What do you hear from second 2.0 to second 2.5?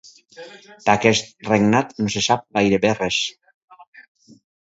se sap